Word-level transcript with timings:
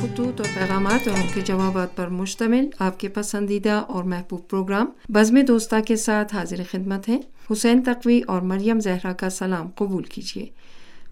خطوط 0.00 0.40
اور 0.40 0.48
پیغامات 0.54 1.08
اور 1.08 1.16
ان 1.16 1.26
کے 1.34 1.40
جوابات 1.40 1.96
پر 1.96 2.08
مشتمل 2.08 2.66
آپ 2.78 3.00
کے 3.00 3.08
پسندیدہ 3.08 3.70
اور 3.70 4.04
محبوب 4.04 4.48
پروگرام 4.48 4.86
بزم 5.08 5.40
دوستہ 5.48 5.76
کے 5.86 5.96
ساتھ 5.96 6.34
حاضر 6.34 6.56
خدمت 6.70 7.08
ہیں۔ 7.08 7.20
حسین 7.52 7.82
تقوی 7.82 8.20
اور 8.26 8.40
مریم 8.40 8.80
زہرا 8.80 9.12
کا 9.12 9.30
سلام 9.30 9.68
قبول 9.68 10.02
کیجیے۔ 10.02 10.46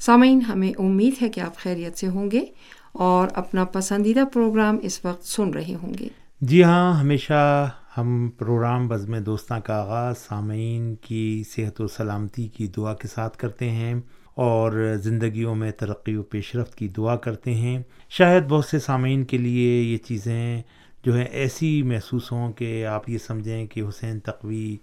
سامعین، 0.00 0.40
ہمیں 0.40 0.72
امید 0.78 1.22
ہے 1.22 1.28
کہ 1.28 1.40
آپ 1.40 1.56
خیریت 1.56 1.98
سے 1.98 2.08
ہوں 2.08 2.30
گے 2.30 2.44
اور 2.92 3.28
اپنا 3.34 3.64
پسندیدہ 3.64 4.24
پروگرام 4.32 4.78
اس 4.82 5.04
وقت 5.04 5.24
سن 5.24 5.50
رہے 5.50 5.74
ہوں 5.82 5.94
گے۔ 5.98 6.08
جی 6.40 6.64
ہاں 6.64 7.00
ہمیشہ 7.00 7.70
ہم 7.98 8.30
پروگرام 8.38 8.88
بزم 8.88 9.18
دوستہ 9.18 9.54
کا 9.54 9.74
آغاز 9.74 10.18
سامعین 10.18 10.94
کی 10.94 11.42
صحت 11.56 11.80
و 11.80 11.86
سلامتی 11.86 12.48
کی 12.48 12.66
دعا 12.66 12.94
کے 12.94 13.08
ساتھ 13.08 13.38
کرتے 13.38 13.70
ہیں۔ 13.70 13.94
اور 14.38 14.94
زندگیوں 15.02 15.54
میں 15.54 15.70
ترقی 15.70 16.16
و 16.16 16.22
پیش 16.22 16.56
رفت 16.56 16.74
کی 16.74 16.88
دعا 16.88 17.16
کرتے 17.16 17.54
ہیں۔ 17.54 17.82
شاید 18.08 18.44
بہت 18.48 18.64
سے 18.64 18.78
سامعین 18.78 19.24
کے 19.24 19.38
لیے 19.38 19.82
یہ 19.82 19.96
چیزیں 19.96 20.62
جو 21.04 21.16
ہیں 21.16 21.24
ایسی 21.24 21.82
محسوس 21.82 22.32
ہوں 22.32 22.52
کہ 22.52 22.86
آپ 22.86 23.08
یہ 23.08 23.18
سمجھیں 23.18 23.66
کہ 23.66 23.80
حسین 23.88 24.20
تقوی 24.20 24.76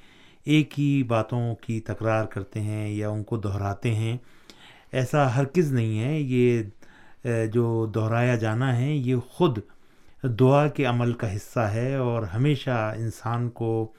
ایک 0.44 0.80
ہی 0.80 1.04
باتوں 1.04 1.56
کی 1.56 1.80
تکرار 1.80 2.26
کرتے 2.26 2.62
ہیں 2.62 2.90
یا 2.90 3.10
ان 3.10 3.24
کو 3.24 3.38
دہراتے 3.38 3.96
ہیں۔ 3.96 4.18
ایسا 4.92 5.36
ہرگز 5.36 5.74
نہیں 5.74 6.00
ہے۔ 6.00 6.20
یہ 6.20 6.64
جو 7.54 7.86
دہرایا 7.96 8.36
جانا 8.36 8.78
ہے، 8.78 8.94
یہ 8.94 9.16
خود 9.16 9.60
دعا 10.24 10.68
کے 10.68 10.86
عمل 10.86 11.14
کا 11.14 11.36
حصہ 11.36 11.60
ہے 11.60 11.96
اور 11.96 12.24
ہمیشہ 12.24 12.94
انسان 12.98 13.50
کو 13.50 13.92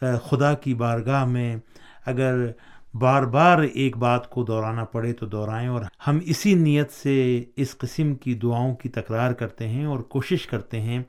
خدا 0.00 0.54
کی 0.54 0.74
بارگاہ 0.74 1.24
میں 1.24 1.56
اگر 2.06 2.46
بار 2.94 3.22
بار 3.22 3.58
ایک 3.58 3.96
بات 3.96 4.30
کو 4.30 4.44
دہرانا 4.44 4.84
پڑے 4.84 5.12
تو 5.12 5.26
دہرائیں 5.26 5.68
اور 5.68 5.82
ہم 6.06 6.18
اسی 6.22 6.54
نیت 6.54 6.90
سے 6.92 7.44
اس 7.56 7.78
قسم 7.78 8.14
کی 8.14 8.34
دعاؤں 8.34 8.74
کی 8.74 8.88
تکرار 8.88 9.32
کرتے 9.32 9.68
ہیں 9.68 9.84
اور 9.84 9.98
کوشش 9.98 10.46
کرتے 10.46 10.80
ہیں 10.80 11.02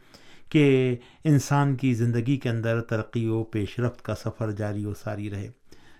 کہ 0.49 0.95
انسان 1.23 1.75
کی 1.75 1.93
زندگی 1.93 2.37
کے 2.37 2.49
اندر 2.49 2.81
ترقی 2.81 3.27
و 3.27 3.43
پیش 3.43 3.79
رفت 3.79 4.01
کا 4.01 4.15
سفر 4.15 4.51
جاری 4.51 4.85
و 4.85 4.93
ساری 4.93 5.29
رہے۔ 5.29 5.49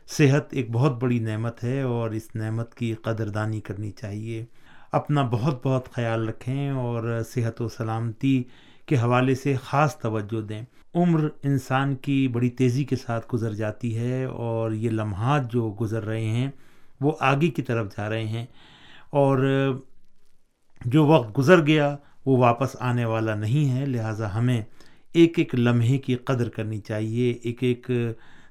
صحت 0.08 0.54
ایک 0.54 0.72
بہت 0.72 1.04
بڑی 1.04 1.20
نعمت 1.20 1.64
ہے 1.64 1.82
اور 1.82 2.12
اس 2.12 2.36
نعمت 2.36 2.76
کی 2.76 2.94
قدردانی 2.94 3.62
کرنی 3.62 3.92
چاہیے۔ 3.92 4.46
اپنا 4.92 5.28
بہت 5.32 5.66
بہت 5.66 5.92
خیال 5.92 6.28
رکھیں 6.28 6.70
اور 6.70 7.22
صحت 7.30 7.62
و 7.62 7.68
سلامتی 7.68 8.44
کے 8.86 8.98
حوالے 8.98 9.36
سے 9.36 9.56
خاص 9.64 9.98
توجہ 9.98 10.42
دیں۔ 10.42 10.62
عمر 10.96 11.28
انسان 11.44 11.96
کی 11.96 12.28
بڑی 12.28 12.50
تیزی 12.50 12.84
کے 12.84 12.96
ساتھ 12.96 13.26
گزر 13.34 13.54
جاتی 13.54 13.98
ہے 13.98 14.24
اور 14.26 14.72
یہ 14.72 14.90
لمحات 14.90 15.52
جو 15.52 15.76
گزر 15.82 16.06
رہے 16.06 16.26
ہیں، 16.26 16.52
وہ 17.02 17.12
آگے 17.20 17.48
کی 17.48 17.62
طرف 17.62 17.98
جا 17.98 18.10
رہے 18.10 18.28
ہیں 18.28 18.46
اور 19.10 19.38
جو 20.86 21.06
وقت 21.06 21.38
گزر 21.38 21.66
گیا، 21.68 21.96
وہ 22.26 22.38
واپس 22.38 22.76
آنے 22.80 23.06
والا 23.06 23.36
نہیں 23.36 23.70
ہے۔ 23.70 23.86
لہٰذا 23.86 24.34
ہمیں 24.36 24.62
ایک 25.14 25.40
ایک 25.40 25.56
لمحے 25.56 25.98
کی 25.98 26.16
قدر 26.16 26.50
کرنی 26.50 26.80
چاہیے، 26.80 27.32
ایک 27.32 27.64
ایک 27.64 27.92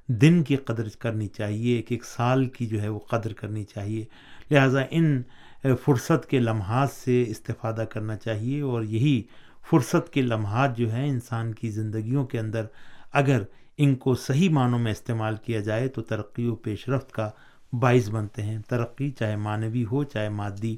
دن 0.09 0.43
کی 0.43 0.57
قدر 0.57 0.89
کرنی 0.99 1.29
چاہیے، 1.29 1.77
ایک 1.77 1.93
ایک 1.93 2.05
سال 2.05 2.45
کی 2.47 2.67
جو 2.67 2.83
ہے 2.83 2.89
وہ 2.89 2.99
قدر 2.99 3.33
کرنی 3.33 3.65
چاہیے۔ 3.65 4.05
لہٰذا 4.51 4.83
ان 4.91 5.23
فرصت 5.63 6.27
کے 6.27 6.39
لمحات 6.39 6.91
سے 6.91 7.25
استفادہ 7.29 7.85
کرنا 7.91 8.17
چاہیے 8.17 8.61
اور 8.61 8.83
یہی 8.83 9.23
فرصت 9.71 10.13
کے 10.13 10.23
لمحات 10.23 10.77
جو 10.77 10.93
ہیں 10.93 11.09
انسان 11.09 11.55
کی 11.55 11.71
زندگیوں 11.71 12.27
کے 12.27 12.39
اندر 12.39 12.67
اگر 13.13 13.43
ان 13.79 13.95
کو 13.95 14.15
صحیح 14.15 14.51
معنوں 14.51 14.79
میں 14.79 14.93
استعمال 14.93 15.37
کیا 15.37 15.61
جائے 15.61 15.89
تو 15.89 16.03
ترقی 16.03 16.47
و 16.47 16.55
پیش 16.55 16.89
رفت 16.89 17.13
کا 17.13 17.31
باعث 17.73 18.11
بنتے 18.11 18.43
ہیں۔ 18.43 18.59
ترقی 18.69 19.11
چاہے 19.11 19.37
معنوی 19.37 19.85
ہو، 19.85 20.05
چاہے 20.05 20.29
مادی، 20.29 20.77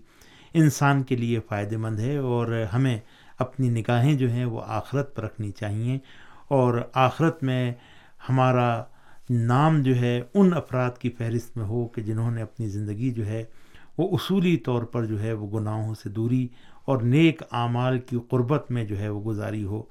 انسان 0.54 1.02
کے 1.02 1.16
لیے 1.16 1.40
فائدہ 1.40 1.76
مند 1.76 2.00
ہے 2.00 2.16
اور 2.16 2.64
ہمیں 2.72 2.98
اپنی 3.38 3.68
نگاہیں 3.68 4.14
جو 4.14 4.30
ہیں 4.30 4.44
وہ 4.44 4.60
آخرت 4.66 5.16
پر 5.16 5.22
رکھنی 5.24 5.50
چاہیے 5.50 5.98
اور 6.48 6.80
آخرت 6.94 7.42
میں 7.42 7.72
ہمارا 8.28 8.84
نام 9.30 9.82
جو 9.82 9.96
ہے 9.96 10.22
ان 10.34 10.52
افراد 10.52 10.98
کی 10.98 11.10
فہرست 11.10 11.56
میں 11.56 11.64
ہو 11.64 11.86
کہ 11.88 12.02
جنہوں 12.02 12.30
نے 12.30 12.42
اپنی 12.42 12.66
زندگی 12.66 13.10
جو 13.10 13.26
ہے 13.26 13.44
وہ 13.98 14.08
اصولی 14.08 14.56
طور 14.56 14.82
پر 14.82 15.04
جو 15.04 15.22
ہے 15.22 15.32
وہ 15.32 15.60
گناہوں 15.60 15.94
سے 15.94 16.08
دوری 16.08 16.48
اور 16.84 16.98
نیک 17.02 17.42
اعمال 17.50 17.98
کی 17.98 18.16
قربت 18.28 18.70
میں 18.70 18.84
جو 18.84 18.98
ہے 18.98 19.08
وہ 19.08 19.22
گزاری 19.22 19.64
ہو۔ 19.64 19.82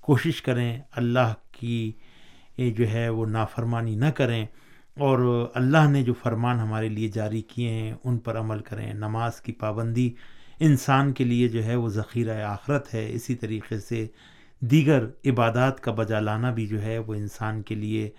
کوشش 0.00 0.42
کریں 0.42 0.78
اللہ 0.92 1.34
کی 1.52 1.92
جو 2.58 2.90
ہے 2.90 3.08
وہ 3.08 3.26
نافرمانی 3.26 3.94
نہ 3.94 4.10
کریں 4.14 4.46
اور 4.98 5.50
اللہ 5.54 5.88
نے 5.90 6.02
جو 6.02 6.14
فرمان 6.14 6.60
ہمارے 6.60 6.88
لیے 6.88 7.08
جاری 7.08 7.42
کیے 7.42 7.68
ہیں، 7.68 7.94
ان 8.04 8.18
پر 8.18 8.38
عمل 8.38 8.58
کریں۔ 8.58 8.94
نماز 8.94 9.40
کی 9.40 9.52
پابندی 9.52 10.14
انسان 10.60 11.12
کے 11.12 11.24
لیے 11.24 11.48
جو 11.48 11.64
ہے 11.64 11.76
وہ 11.76 11.88
ذخیرہ 11.88 12.42
آخرت 12.42 12.94
ہے۔ 12.94 13.10
اسی 13.12 13.34
طریقے 13.34 13.78
سے 13.78 14.06
دیگر 14.60 15.06
عبادات 15.26 15.80
کا 15.80 15.92
بجا 15.92 16.20
لانا 16.20 16.50
بھی 16.50 16.66
جو 16.66 16.82
ہے 16.82 16.98
وہ 16.98 17.14
انسان 17.14 17.62
کے 17.62 17.74
لیے 17.74 18.10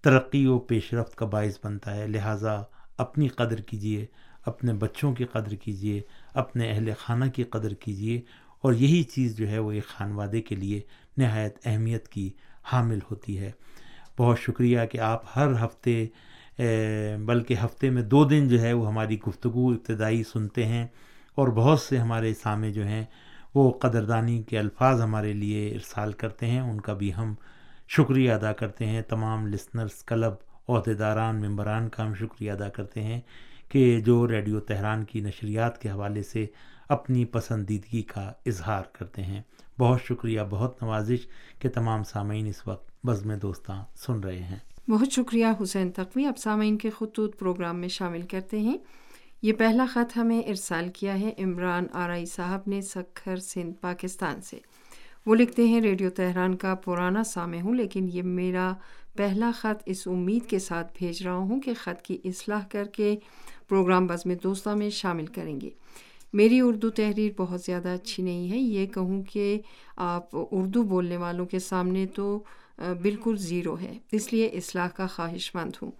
ترقی 0.00 0.46
و 0.46 0.58
پیش 0.58 0.94
رفت 0.94 1.16
کا 1.16 1.26
باعث 1.26 1.58
بنتا 1.64 1.96
ہے۔ 1.96 2.06
لہٰذا 2.06 2.62
اپنی 2.98 3.28
قدر 3.28 3.60
کیجیے 3.60 4.06
اپنے 4.48 4.72
بچوں 4.74 5.12
کی 5.14 5.24
قدر 5.24 5.54
کیجیے، 5.54 6.00
اپنے 6.34 6.70
اہل 6.70 6.90
خانہ 6.98 7.24
کی 7.34 7.44
قدر 7.44 7.74
کیجیے، 7.74 8.20
اور 8.64 8.72
یہی 8.74 9.02
چیز 9.04 9.36
جو 9.36 9.48
ہے 9.48 9.58
وہ 9.58 9.72
ایک 9.72 9.86
خانوادے 9.86 10.40
کے 10.42 10.54
لیے 10.56 10.80
نہایت 11.16 11.58
اہمیت 11.64 12.08
کی 12.08 12.28
حامل 12.72 12.98
ہوتی 13.10 13.38
ہے۔ 13.38 13.50
بہت 14.18 14.38
شکریہ 14.40 14.84
کہ 14.92 14.98
آپ 15.00 15.24
ہر 15.36 15.52
ہفتے 15.64 16.06
بلکہ 17.26 17.54
ہفتے 17.54 17.90
میں 17.90 18.02
دو 18.02 18.24
دن 18.24 18.48
جو 18.48 18.60
ہے 18.60 18.72
وہ 18.72 18.86
ہماری 18.88 19.18
گفتگو 19.20 19.68
ابتدائی 19.70 20.22
سنتے 20.24 20.64
ہیں، 20.66 20.86
اور 21.38 21.48
بہت 21.56 21.80
سے 21.80 21.98
ہمارے 21.98 22.32
سامنے 22.34 22.70
جو 22.72 22.86
ہیں 22.86 23.04
وہ 23.54 23.70
قدردانی 23.80 24.42
کے 24.42 24.58
الفاظ 24.58 25.00
ہمارے 25.00 25.32
لیے 25.32 25.68
ارسال 25.68 26.12
کرتے 26.12 26.46
ہیں۔ 26.46 26.60
ان 26.60 26.80
کا 26.80 26.92
بھی 26.92 27.12
ہم 27.14 27.34
شکریہ 27.88 28.32
ادا 28.32 28.52
کرتے 28.52 28.86
ہیں۔ 28.86 29.02
تمام 29.02 29.46
لسنرز 29.46 30.02
کلب، 30.04 30.34
عہدیداران، 30.68 31.40
ممبران 31.40 31.88
کا 31.88 32.06
ہم 32.06 32.14
شکریہ 32.14 32.52
ادا 32.52 32.68
کرتے 32.68 33.02
ہیں۔ 33.02 33.20
کہ 33.68 34.00
جو 34.00 34.28
ریڈیو 34.28 34.60
تہران 34.60 35.04
کی 35.04 35.20
نشریات 35.20 35.82
کے 35.82 35.90
حوالے 35.90 36.22
سے 36.22 36.46
اپنی 36.88 37.24
پسندیدگی 37.24 38.02
کا 38.02 38.32
اظہار 38.46 38.82
کرتے 38.92 39.22
ہیں۔ 39.22 39.42
بہت 39.78 40.02
شکریہ، 40.02 40.40
بہت 40.50 40.82
نوازش 40.82 41.18
کہ 41.58 41.68
تمام 41.68 42.04
سامعین 42.04 42.46
اس 42.46 42.66
وقت 42.66 43.06
بزم 43.06 43.34
دوستاں 43.34 43.84
سن 43.94 44.20
رہے 44.20 44.42
ہیں۔ 44.42 44.90
بہت 44.90 45.12
شکریہ 45.12 45.46
حسین 45.62 45.92
تقوی 45.92 46.26
اب 46.26 46.38
سامعین 46.38 46.78
کے 46.78 46.90
خطوط 46.90 47.38
پروگرام 47.38 47.80
میں 47.80 47.88
شامل 47.88 48.22
کرتے 48.22 48.60
ہیں۔ 48.60 48.78
یہ 49.42 49.52
پہلا 49.52 49.86
خط 49.92 50.16
ہمیں 50.16 50.40
ارسال 50.40 50.88
کیا 50.88 51.20
ہے 51.20 51.32
عمران 51.38 51.86
آرائی 51.92 52.26
صاحب 52.26 52.60
نے 52.66 52.80
سکھر 52.80 53.36
سندھ، 53.36 53.76
پاکستان 53.80 54.40
سے۔ 54.40 54.58
وہ 55.26 55.34
لکھتے 55.34 55.66
ہیں، 55.66 55.80
ریڈیو 55.80 56.10
تہران 56.10 56.56
کا 56.56 56.74
پرانا 56.74 57.24
سامع 57.24 57.60
ہوں، 57.60 57.74
لیکن 57.74 58.08
یہ 58.12 58.22
میرا 58.22 58.72
پہلا 59.16 59.50
خط 59.54 59.82
اس 59.86 60.06
امید 60.06 60.46
کے 60.46 60.58
ساتھ 60.58 60.92
بھیج 60.98 61.22
رہا 61.22 61.36
ہوں 61.36 61.60
کہ 61.60 61.72
خط 61.74 62.02
کی 62.02 62.18
اصلاح 62.24 62.60
کر 62.70 62.84
کے 62.84 63.16
پروگرام 63.68 64.06
بزم 64.06 64.32
دوستہ 64.42 64.70
میں 64.70 64.90
شامل 64.90 65.26
کریں 65.26 65.60
گے۔ 65.60 65.70
میری 66.32 66.60
اردو 66.60 66.90
تحریر 66.90 67.32
بہت 67.36 67.60
زیادہ 67.60 67.88
اچھی 67.88 68.22
نہیں 68.22 68.50
ہے۔ 68.50 68.58
یہ 68.58 68.86
کہوں 68.86 69.22
کہ 69.22 69.60
آپ 69.96 70.28
اردو 70.32 70.82
بولنے 70.82 71.16
والوں 71.16 71.46
کے 71.46 71.58
سامنے 71.58 72.06
تو 72.06 72.42
بالکل 73.02 73.36
زیرو 73.36 73.76
ہے۔ 73.80 73.98
اس 74.12 74.32
لیے 74.32 74.46
اصلاح 74.46 74.88
کا 74.88 75.06
خواہش 75.06 75.54
مند 75.54 75.70
ہوں۔ 75.82 75.90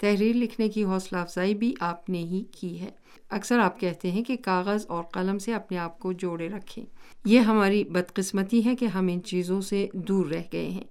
تحریر 0.00 0.36
لکھنے 0.36 0.68
کی 0.68 0.84
حوصلہ 0.84 1.18
افزائی 1.18 1.54
بھی 1.54 1.74
آپ 1.80 2.10
نے 2.10 2.18
ہی 2.18 2.44
کی 2.50 2.80
ہے۔ 2.80 2.90
اکثر 3.30 3.58
آپ 3.58 3.80
کہتے 3.80 4.10
ہیں 4.10 4.24
کہ 4.24 4.36
کاغذ 4.36 4.84
اور 4.88 5.04
قلم 5.04 5.38
سے 5.38 5.54
اپنے 5.54 5.78
آپ 5.78 5.98
کو 5.98 6.12
جوڑے 6.12 6.48
رکھیں۔ 6.48 6.84
یہ 7.24 7.40
ہماری 7.40 7.84
بدقسمتی 7.84 8.64
ہے 8.64 8.76
کہ 8.76 8.84
ہم 8.84 9.08
ان 9.12 9.22
چیزوں 9.22 9.60
سے 9.60 9.86
دور 9.92 10.26
رہ 10.26 10.42
گئے 10.52 10.68
ہیں۔ 10.68 10.84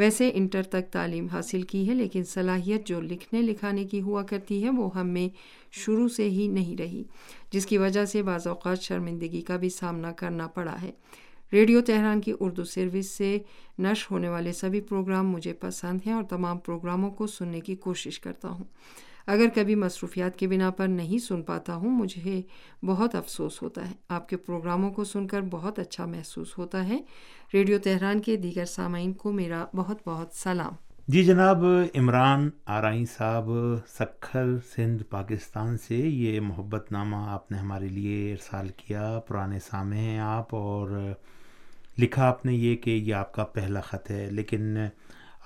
ویسے 0.00 0.30
انٹر 0.34 0.62
تک 0.62 0.92
تعلیم 0.92 1.26
حاصل 1.26 1.62
کی 1.62 1.88
ہے، 1.88 1.94
لیکن 1.94 2.24
صلاحیت 2.24 2.86
جو 2.86 3.00
لکھنے 3.00 3.42
لکھانے 3.42 3.84
کی 3.84 4.00
ہوا 4.00 4.22
کرتی 4.22 4.62
ہے 4.64 4.70
وہ 4.70 4.94
ہم 4.94 5.08
میں 5.08 5.28
شروع 5.72 6.08
سے 6.08 6.28
ہی 6.30 6.48
نہیں 6.48 6.76
رہی، 6.76 7.02
جس 7.52 7.66
کی 7.66 7.78
وجہ 7.78 8.04
سے 8.04 8.22
بعض 8.22 8.46
اوقات 8.46 8.82
شرمندگی 8.82 9.40
کا 9.40 9.56
بھی 9.56 9.68
سامنا 9.68 10.12
کرنا 10.12 10.46
پڑا 10.46 10.76
ہے۔ 10.82 10.90
ریڈیو 11.52 11.80
تہران 11.80 12.20
کی 12.20 12.32
اردو 12.40 12.64
سروس 12.64 13.06
سے 13.06 13.38
نشر 13.78 14.06
ہونے 14.10 14.28
والے 14.28 14.52
سبھی 14.52 14.80
پروگرام 14.80 15.30
مجھے 15.30 15.52
پسند 15.52 16.00
ہیں 16.06 16.12
اور 16.12 16.22
تمام 16.22 16.58
پروگراموں 16.58 17.10
کو 17.10 17.26
سننے 17.26 17.60
کی 17.60 17.74
کوشش 17.74 18.20
کرتا 18.20 18.48
ہوں۔ 18.48 18.64
اگر 19.30 19.48
کبھی 19.54 19.74
مصروفیات 19.74 20.38
کی 20.38 20.46
بنا 20.46 20.70
پر 20.70 20.88
نہیں 20.88 21.18
سن 21.18 21.42
پاتا 21.42 21.74
ہوں، 21.74 21.90
مجھے 21.90 22.40
بہت 22.82 23.14
افسوس 23.14 23.62
ہوتا 23.62 23.88
ہے۔ 23.88 23.94
آپ 24.08 24.28
کے 24.28 24.36
پروگراموں 24.36 24.90
کو 24.90 25.04
سن 25.04 25.26
کر 25.26 25.40
بہت 25.50 25.78
اچھا 25.78 26.06
محسوس 26.06 26.58
ہوتا 26.58 26.88
ہے۔ 26.88 26.98
ریڈیو 27.54 27.78
تہران 27.78 28.20
کے 28.20 28.36
دیگر 28.36 28.64
سامعین 28.64 29.12
کو 29.12 29.32
میرا 29.32 29.64
بہت 29.74 29.98
بہت 30.06 30.34
سلام۔ 30.34 30.72
جی 31.08 31.22
جناب، 31.24 31.64
عمران 31.94 32.48
آرائی 32.66 33.04
صاحب 33.06 33.50
سکھر 33.88 34.46
سندھ، 34.74 35.02
پاکستان 35.02 35.78
سے 35.78 35.96
یہ 35.96 36.40
محبت 36.40 36.92
نامہ 36.92 37.16
آپ 37.28 37.50
نے 37.52 37.58
ہمارے 37.58 37.88
لیے 37.88 38.32
ارسال 38.32 38.68
کیا۔ 38.76 39.20
پرانے 39.28 39.58
سامع 39.58 39.94
ہیں 39.94 40.18
آپ 40.18 40.54
اور 40.54 40.90
لکھا 41.98 42.28
آپ 42.28 42.44
نے 42.46 42.54
یہ 42.54 42.76
کہ 42.76 42.90
یہ 42.90 43.14
آپ 43.14 43.32
کا 43.34 43.44
پہلا 43.44 43.80
خط 43.80 44.10
ہے، 44.10 44.28
لیکن 44.30 44.76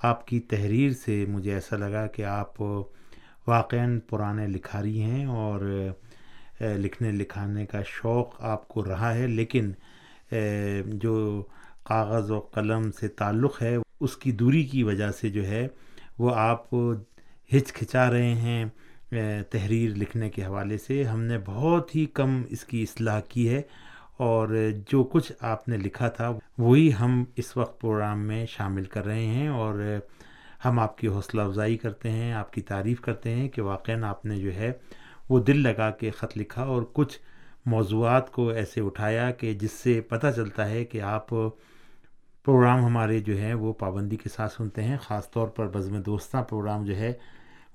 آپ 0.03 0.27
کی 0.27 0.39
تحریر 0.39 0.91
سے 0.93 1.25
مجھے 1.29 1.53
ایسا 1.53 1.77
لگا 1.77 2.05
کہ 2.07 2.25
آپ 2.25 2.61
واقع 3.47 3.75
پرانے 4.09 4.47
لکھاری 4.47 5.01
ہیں 5.01 5.25
اور 5.25 5.61
لکھنے 6.61 7.11
لکھانے 7.11 7.65
کا 7.65 7.81
شوق 7.87 8.41
آپ 8.43 8.67
کو 8.67 8.85
رہا 8.85 9.13
ہے، 9.15 9.27
لیکن 9.29 9.71
جو 10.95 11.43
کاغذ 11.85 12.31
و 12.31 12.39
قلم 12.53 12.89
سے 12.99 13.07
تعلق 13.17 13.61
ہے، 13.61 13.75
اس 13.99 14.15
کی 14.17 14.31
دوری 14.33 14.63
کی 14.63 14.83
وجہ 14.83 15.09
سے 15.19 15.29
جو 15.29 15.45
ہے، 15.47 15.67
وہ 16.19 16.35
آپ 16.35 16.73
ہچکچا 17.51 18.09
رہے 18.11 18.33
ہیں 18.35 18.65
تحریر 19.51 19.95
لکھنے 19.97 20.29
کے 20.29 20.43
حوالے 20.45 20.77
سے۔ 20.77 21.03
ہم 21.03 21.21
نے 21.23 21.37
بہت 21.45 21.95
ہی 21.95 22.05
کم 22.13 22.41
اس 22.49 22.63
کی 22.65 22.81
اصلاح 22.83 23.19
کی 23.29 23.47
ہے 23.49 23.61
اور 24.25 24.55
جو 24.89 25.03
کچھ 25.03 25.31
آپ 25.43 25.67
نے 25.69 25.77
لکھا 25.77 26.07
تھا، 26.09 26.31
وہی 26.57 26.89
ہم 26.99 27.23
اس 27.35 27.55
وقت 27.57 27.79
پروگرام 27.81 28.25
میں 28.27 28.45
شامل 28.49 28.83
کر 28.93 29.05
رہے 29.05 29.25
ہیں 29.25 29.47
اور 29.49 29.79
ہم 30.65 30.79
آپ 30.79 30.97
کی 30.97 31.07
حوصلہ 31.07 31.41
افزائی 31.41 31.77
کرتے 31.77 32.09
ہیں، 32.11 32.33
آپ 32.33 32.53
کی 32.53 32.61
تعریف 32.61 33.01
کرتے 33.01 33.35
ہیں 33.35 33.47
کہ 33.49 33.61
واقعا 33.61 34.09
آپ 34.09 34.25
نے 34.25 34.37
جو 34.37 34.53
ہے 34.55 34.71
وہ 35.29 35.39
دل 35.39 35.61
لگا 35.63 35.89
کے 35.91 36.11
خط 36.11 36.37
لکھا 36.37 36.63
اور 36.63 36.83
کچھ 36.93 37.17
موضوعات 37.65 38.31
کو 38.31 38.47
ایسے 38.49 38.81
اٹھایا 38.81 39.29
کہ 39.31 39.53
جس 39.53 39.71
سے 39.71 39.99
پتہ 40.01 40.27
چلتا 40.35 40.69
ہے 40.69 40.83
کہ 40.85 41.01
آپ 41.01 41.29
پروگرام 42.45 42.83
ہمارے 42.85 43.19
جو 43.19 43.37
ہیں 43.37 43.53
وہ 43.53 43.73
پابندی 43.73 44.15
کے 44.15 44.29
ساتھ 44.29 44.53
سنتے 44.53 44.83
ہیں، 44.83 44.97
خاص 45.01 45.31
طور 45.31 45.47
پر 45.47 45.67
بزم 45.67 46.01
دوستہ 46.01 46.43
پروگرام 46.49 46.85
جو 46.85 46.95
ہے 46.95 47.13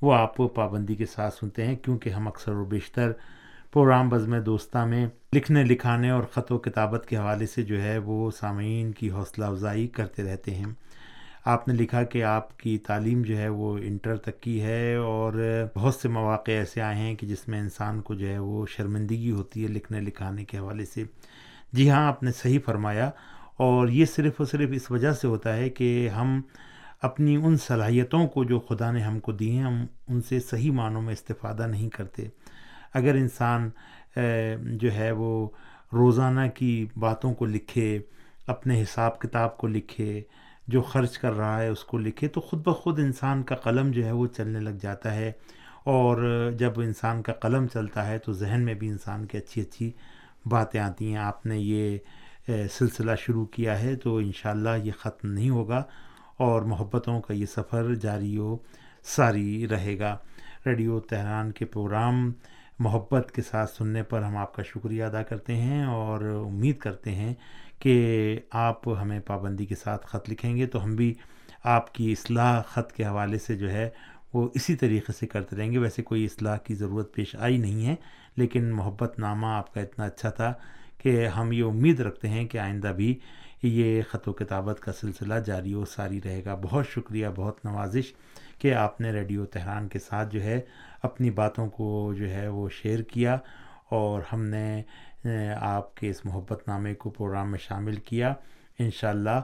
وہ 0.02 0.14
آپ 0.14 0.36
پابندی 0.54 0.94
کے 0.94 1.06
ساتھ 1.06 1.34
سنتے 1.34 1.66
ہیں، 1.66 1.76
کیونکہ 1.76 2.10
ہم 2.10 2.28
اکثر 2.28 2.52
و 2.52 2.64
بیشتر 2.64 3.12
پروگرام 3.72 4.08
بزم 4.08 4.38
دوستہ 4.42 4.84
میں 4.84 5.06
لکھنے، 5.34 5.62
لکھانے 5.64 6.10
اور 6.10 6.22
خط 6.32 6.52
و 6.52 6.58
کتابت 6.58 7.06
کے 7.08 7.16
حوالے 7.16 7.46
سے 7.46 7.62
جو 7.62 7.82
ہے 7.82 7.98
وہ 7.98 8.30
سامعین 8.30 8.92
کی 8.92 9.10
حوصلہ 9.10 9.44
افزائی 9.44 9.86
کرتے 9.88 10.22
رہتے 10.22 10.54
ہیں۔ 10.54 10.72
آپ 11.44 11.68
نے 11.68 11.74
لکھا 11.74 12.02
کہ 12.02 12.22
آپ 12.24 12.58
کی 12.58 12.78
تعلیم 12.78 13.22
جو 13.22 13.36
ہے 13.38 13.48
وہ 13.48 13.78
انٹر 13.78 14.16
تک 14.16 14.40
کی 14.40 14.62
ہے 14.62 14.94
اور 14.94 15.32
بہت 15.74 15.94
سے 15.94 16.08
مواقع 16.08 16.50
ایسے 16.50 16.80
آئے 16.82 16.96
ہیں 16.96 17.14
کہ 17.14 17.26
جس 17.26 17.46
میں 17.48 17.60
انسان 17.60 18.00
کو 18.00 18.14
جو 18.14 18.28
ہے 18.28 18.38
وہ 18.38 18.66
شرمندگی 18.66 19.30
ہوتی 19.30 19.62
ہے 19.62 19.68
لکھنے 19.68 20.00
لکھانے 20.00 20.44
کے 20.44 20.58
حوالے 20.58 20.84
سے۔ 20.84 21.04
جی 21.72 21.90
ہاں 21.90 22.06
آپ 22.06 22.22
نے 22.22 22.32
صحیح 22.32 22.58
فرمایا 22.64 23.10
اور 23.56 23.88
یہ 23.88 24.04
صرف 24.04 24.32
اور 24.38 24.46
صرف 24.46 24.70
اس 24.72 24.90
وجہ 24.90 25.12
سے 25.12 25.28
ہوتا 25.28 25.56
ہے 25.56 25.68
کہ 25.68 26.08
ہم 26.08 26.40
اپنی 27.02 27.36
ان 27.36 27.56
صلاحیتوں 27.56 28.26
کو 28.26 28.44
جو 28.44 28.58
خدا 28.60 28.90
نے 28.90 29.00
ہم 29.00 29.18
کو 29.18 29.32
دی 29.32 29.50
ہیں، 29.50 29.62
ہم 29.62 29.84
ان 30.08 30.20
سے 30.20 30.40
صحیح 30.40 30.72
معنوں 30.72 31.02
میں 31.02 31.12
استفادہ 31.12 31.66
نہیں 31.66 31.88
کرتے۔ 31.88 32.28
اگر 32.94 33.14
انسان 33.14 33.70
جو 34.76 34.92
ہے 34.92 35.10
وہ 35.10 35.48
روزانہ 35.92 36.48
کی 36.54 36.86
باتوں 36.96 37.34
کو 37.34 37.44
لکھے، 37.46 37.98
اپنے 38.46 38.82
حساب 38.82 39.18
کتاب 39.20 39.56
کو 39.58 39.66
لکھے 39.66 40.22
جو 40.68 40.82
خرچ 40.82 41.18
کر 41.18 41.32
رہا 41.32 41.60
ہے 41.62 41.68
اس 41.68 41.84
کو 41.84 41.98
لکھے، 41.98 42.28
تو 42.28 42.40
خود 42.40 42.62
بخود 42.64 42.98
انسان 42.98 43.42
کا 43.42 43.54
قلم 43.54 43.90
جو 43.90 44.04
ہے 44.04 44.12
وہ 44.12 44.26
چلنے 44.26 44.60
لگ 44.60 44.78
جاتا 44.80 45.14
ہے۔ 45.14 45.32
اور 45.84 46.50
جب 46.58 46.80
انسان 46.80 47.22
کا 47.22 47.32
قلم 47.32 47.66
چلتا 47.66 48.06
ہے 48.06 48.18
تو 48.18 48.32
ذہن 48.32 48.62
میں 48.64 48.74
بھی 48.74 48.88
انسان 48.88 49.26
کی 49.26 49.38
اچھی 49.38 49.62
اچھی 49.62 49.92
باتیں 50.46 50.80
آتی 50.80 51.08
ہیں۔ 51.08 51.16
آپ 51.16 51.46
نے 51.46 51.58
یہ 51.58 51.98
سلسلہ 52.70 53.10
شروع 53.18 53.46
کیا 53.46 53.82
ہے 53.82 53.96
تو 53.96 54.16
انشاءاللہ 54.16 54.70
یہ 54.84 54.92
ختم 54.98 55.32
نہیں 55.32 55.50
ہوگا 55.50 55.82
اور 56.36 56.62
محبتوں 56.62 57.20
کا 57.20 57.34
یہ 57.34 57.46
سفر 57.46 57.94
جاری 57.94 58.38
و 58.38 58.56
ساری 59.04 59.68
رہے 59.68 59.98
گا۔ 59.98 60.16
ریڈیو 60.66 61.00
تہران 61.00 61.52
کے 61.52 61.64
پروگرام 61.64 62.32
محبت 62.78 63.32
کے 63.32 63.42
ساتھ 63.42 63.70
سننے 63.70 64.02
پر 64.02 64.22
ہم 64.22 64.36
آپ 64.36 64.54
کا 64.54 64.62
شکریہ 64.62 65.04
ادا 65.04 65.22
کرتے 65.22 65.56
ہیں 65.56 65.84
اور 65.84 66.20
امید 66.46 66.78
کرتے 66.78 67.10
ہیں 67.10 67.34
کہ 67.80 68.38
آپ 68.50 68.88
ہمیں 68.88 69.20
پابندی 69.20 69.66
کے 69.66 69.74
ساتھ 69.74 70.06
خط 70.06 70.30
لکھیں 70.30 70.56
گے 70.56 70.66
تو 70.66 70.84
ہم 70.84 70.96
بھی 70.96 71.14
آپ 71.64 71.94
کی 71.94 72.12
اصلاح 72.12 72.62
خط 72.62 72.92
کے 72.92 73.04
حوالے 73.04 73.38
سے 73.38 73.56
جو 73.56 73.70
ہے 73.72 73.90
وہ 74.32 74.48
اسی 74.54 74.76
طریقے 74.76 75.12
سے 75.12 75.26
کرتے 75.26 75.56
رہیں 75.56 75.72
گے۔ 75.72 75.78
ویسے 75.78 76.02
کوئی 76.02 76.24
اصلاح 76.24 76.56
کی 76.56 76.74
ضرورت 76.74 77.14
پیش 77.14 77.36
آئی 77.36 77.58
نہیں 77.58 77.86
ہے، 77.86 77.94
لیکن 78.36 78.70
محبت 78.70 79.18
نامہ 79.18 79.46
آپ 79.46 79.74
کا 79.74 79.80
اتنا 79.80 80.04
اچھا 80.04 80.30
تھا 80.30 80.52
کہ 80.98 81.26
ہم 81.26 81.52
یہ 81.52 81.64
امید 81.64 82.00
رکھتے 82.00 82.28
ہیں 82.28 82.46
کہ 82.46 82.58
آئندہ 82.58 82.88
بھی 82.88 83.18
یہ 83.62 84.02
خط 84.08 84.28
و 84.28 84.32
کتابت 84.32 84.80
کا 84.80 84.92
سلسلہ 84.92 85.34
جاری 85.34 85.74
و 85.74 85.84
ساری 85.84 86.20
رہے 86.24 86.42
گا۔ 86.44 86.54
بہت 86.54 86.86
شکریہ، 86.88 87.28
بہت 87.36 87.64
نوازش 87.64 88.12
کہ 88.58 88.74
آپ 88.74 89.00
نے 89.00 89.12
ریڈیو 89.12 89.44
تہران 89.46 89.88
کے 89.88 89.98
ساتھ 89.98 90.32
جو 90.32 90.42
ہے 90.42 90.60
اپنی 91.02 91.30
باتوں 91.30 91.68
کو 91.70 92.12
جو 92.18 92.30
ہے 92.30 92.48
وہ 92.48 92.68
شیئر 92.68 93.02
کیا 93.02 93.38
اور 93.88 94.22
ہم 94.32 94.44
نے 94.44 94.82
آپ 95.60 95.96
کے 95.96 96.10
اس 96.10 96.24
محبت 96.24 96.68
نامے 96.68 96.94
کو 96.94 97.10
پروگرام 97.10 97.50
میں 97.50 97.58
شامل 97.58 97.96
کیا۔ 97.96 98.34
انشاءاللہ 98.78 99.40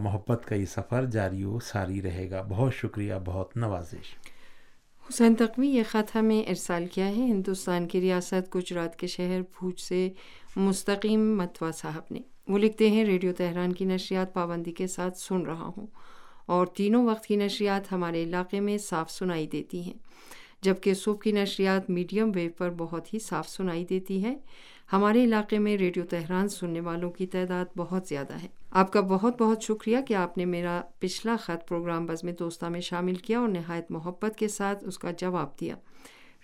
محبت 0.00 0.46
کا 0.46 0.54
یہ 0.54 0.64
سفر 0.64 1.04
جاری 1.04 1.44
و 1.44 1.58
ساری 1.60 2.02
رہے 2.02 2.30
گا۔ 2.30 2.42
بہت 2.42 2.74
شکریہ، 2.74 3.14
بہت 3.24 3.56
نوازش۔ 3.56 4.14
حسین 5.10 5.34
تقوی، 5.34 5.68
یہ 5.68 5.82
خط 5.88 6.16
ہمیں 6.16 6.48
ارسال 6.48 6.86
کیا 6.86 7.06
ہے۔ 7.06 7.12
ہندوستان 7.12 7.88
کی 7.88 8.00
ریاست 8.00 8.56
گجرات 8.56 8.96
کے 8.96 9.06
شہر 9.06 9.40
بھوج 9.40 9.80
سے 9.80 10.08
مستقیم 10.56 11.36
متوا 11.36 11.70
صاحب 11.70 12.02
نے۔ 12.10 12.20
وہ 12.48 12.58
لکھتے 12.58 12.90
ہیں، 12.90 13.04
ریڈیو 13.04 13.32
تہران 13.32 13.72
کی 13.72 13.84
نشریات 13.84 14.34
پابندی 14.34 14.72
کے 14.72 14.86
ساتھ 14.86 15.18
سن 15.18 15.42
رہا 15.42 15.70
ہوں 15.76 15.86
اور 16.46 16.66
تینوں 16.66 17.06
وقت 17.06 17.26
کی 17.26 17.36
نشریات 17.36 17.92
ہمارے 17.92 18.22
علاقے 18.22 18.60
میں 18.60 18.78
صاف 18.78 19.10
سنائی 19.10 19.46
دیتی 19.46 19.82
ہیں۔ 19.82 19.94
جبکہ 20.62 20.94
صبح 20.94 21.16
کی 21.16 21.32
نشریات 21.32 21.90
میڈیم 21.90 22.30
ویو 22.34 22.50
پر 22.56 22.70
بہت 22.70 23.14
ہی 23.14 23.18
صاف 23.18 23.48
سنائی 23.48 23.84
دیتی 23.84 24.24
ہے 24.24 24.36
ہمارے 24.92 25.24
علاقے 25.24 25.58
میں 25.58 25.76
ریڈیو 25.76 26.04
تہران 26.04 26.48
سننے 26.48 26.80
والوں 26.80 27.10
کی 27.10 27.26
تعداد 27.26 27.64
بہت 27.76 28.06
زیادہ 28.06 28.32
ہے۔ 28.32 28.48
آپ 28.70 28.92
کا 28.92 29.00
بہت 29.00 29.42
بہت 29.42 29.62
شکریہ 29.62 29.98
کہ 30.08 30.14
آپ 30.14 30.38
نے 30.38 30.44
میرا 30.44 30.82
پچھلا 30.98 31.36
خط 31.36 31.68
پروگرام 31.68 32.06
بزم 32.06 32.30
دوستہ 32.38 32.66
میں 32.66 32.80
شامل 32.80 33.14
کیا 33.14 33.38
اور 33.38 33.48
نہایت 33.48 33.90
محبت 33.90 34.36
کے 34.36 34.48
ساتھ 34.48 34.84
اس 34.84 34.98
کا 34.98 35.10
جواب 35.10 35.60
دیا۔ 35.60 35.74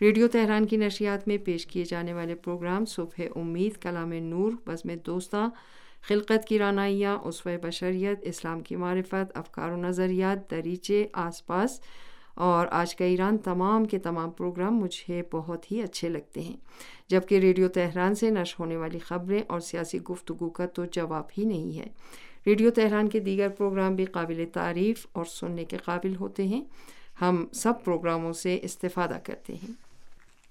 ریڈیو 0.01 0.29
تہران 0.29 0.67
کی 0.67 0.77
نشریات 0.77 1.29
میں 1.29 1.39
پیش 1.39 1.67
کیے 1.67 1.85
جانے 1.85 2.13
والے 2.13 2.35
پروگرام 2.35 2.85
صبح 2.85 3.21
امید، 3.37 3.83
کلام 3.83 4.13
نور، 4.13 4.53
بزم 4.67 4.91
دوستہ، 5.07 5.49
خلقت 6.09 6.49
کی 6.49 6.59
رانائیاں 6.59 7.19
عصو 7.25 7.51
بشریت، 7.63 8.19
اسلام 8.23 8.61
کی 8.61 8.77
معرفت، 8.77 9.37
افکار 9.37 9.71
و 9.71 9.77
نظریات، 9.77 10.51
دریچے، 10.51 11.07
آس 11.13 11.47
پاس 11.47 11.81
اور 12.37 12.67
آج 12.71 12.97
کا 12.97 13.05
ایران 13.05 13.39
تمام 13.39 13.85
کے 13.85 13.99
تمام 13.99 14.31
پروگرام 14.31 14.79
مجھے 14.79 15.23
بہت 15.31 15.73
ہی 15.73 15.83
اچھے 15.83 16.09
لگتے 16.09 16.41
ہیں۔ 16.41 16.57
جبکہ 17.09 17.39
ریڈیو 17.39 17.69
تہران 17.69 18.15
سے 18.15 18.31
نش 18.31 18.61
ہونے 18.61 18.77
والی 18.77 18.99
خبریں 18.99 19.43
اور 19.47 19.61
سیاسی 19.61 20.03
گفتگو 20.03 20.49
کا 20.49 20.67
تو 20.67 20.85
جواب 20.85 21.25
ہی 21.39 21.45
نہیں 21.45 21.79
ہے۔ 21.79 21.87
ریڈیو 22.47 22.71
تہران 22.71 23.09
کے 23.09 23.21
دیگر 23.21 23.49
پروگرام 23.49 23.95
بھی 23.95 24.05
قابل 24.05 24.45
تعریف 24.53 25.07
اور 25.13 25.25
سننے 25.25 25.65
کے 25.65 25.77
قابل 25.77 26.17
ہوتے 26.17 26.45
ہیں۔ 26.45 26.65
ہم 27.21 27.47
سب 27.53 27.73
پروگراموں 27.85 28.33
سے 28.33 28.59
استفادہ 28.63 29.19
کرتے 29.25 29.55
ہیں۔ 29.55 29.87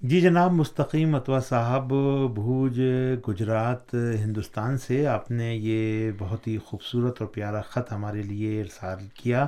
جی 0.02 0.22
جناب، 0.22 0.52
مستقیم 0.52 1.16
اتوا 1.16 1.40
صاحب، 1.40 1.88
بھوج، 2.34 2.82
گجرات، 3.30 3.94
ہندوستان 3.94 4.78
سے 4.78 5.08
آپ 5.08 5.32
نے 5.32 5.56
یہ 5.56 6.12
بہت 6.18 6.48
ہی 6.48 6.58
خوبصورت 6.58 7.22
اور 7.22 7.30
پیارا 7.30 7.62
خط 7.62 7.92
ہمارے 7.92 8.22
لیے 8.22 8.62
ارسال 8.62 9.08
کیا۔ 9.14 9.48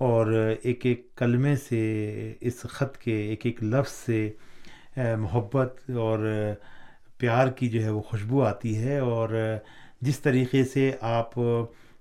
اور 0.00 0.54
ایک 0.62 0.86
ایک 0.86 1.14
کلمے 1.16 1.56
سے، 1.56 1.80
اس 2.40 2.60
خط 2.62 2.96
کے 2.96 3.16
ایک 3.20 3.46
ایک 3.46 3.62
لفظ 3.62 3.92
سے 3.92 4.30
محبت 4.96 5.90
اور 5.90 6.18
پیار 7.18 7.48
کی 7.48 7.68
جو 7.68 7.82
ہے 7.84 7.90
وہ 7.90 8.02
خوشبو 8.02 8.42
آتی 8.44 8.76
ہے۔ 8.78 8.98
اور 8.98 9.28
جس 10.00 10.20
طریقے 10.20 10.64
سے 10.64 10.90
آپ 11.00 11.38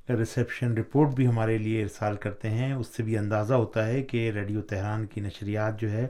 ریسیپشن 0.09 0.77
رپورٹ 0.77 1.09
بھی 1.09 1.27
ہمارے 1.27 1.57
لیے 1.57 1.81
ارسال 1.83 2.15
کرتے 2.15 2.49
ہیں، 2.49 2.73
اس 2.73 2.87
سے 2.87 3.03
بھی 3.03 3.17
اندازہ 3.17 3.53
ہوتا 3.53 3.87
ہے 3.87 4.01
کہ 4.03 4.31
ریڈیو 4.31 4.61
تہران 4.61 5.05
کی 5.05 5.21
نشریات 5.21 5.79
جو 5.81 5.91
ہے 5.91 6.07